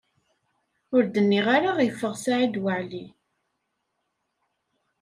[0.95, 3.05] Ur d-nniɣ ara ifeɣ Saɛid Waɛli.